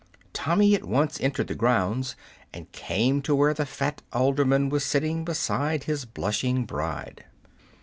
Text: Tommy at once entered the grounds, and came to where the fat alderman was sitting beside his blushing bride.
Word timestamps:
Tommy 0.33 0.73
at 0.73 0.83
once 0.83 1.21
entered 1.21 1.45
the 1.45 1.53
grounds, 1.53 2.15
and 2.51 2.71
came 2.71 3.21
to 3.21 3.35
where 3.35 3.53
the 3.53 3.67
fat 3.67 4.01
alderman 4.11 4.67
was 4.69 4.83
sitting 4.83 5.23
beside 5.23 5.83
his 5.83 6.05
blushing 6.05 6.65
bride. 6.65 7.25